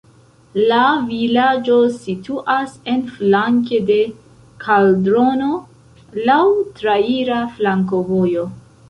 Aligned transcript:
La 0.69 0.85
vilaĝo 1.09 1.75
situas 1.97 2.73
en 2.93 3.03
flanke 3.17 3.81
de 3.89 3.97
kaldrono, 4.65 5.51
laŭ 6.31 6.39
traira 6.81 7.39
flankovojo. 7.61 8.49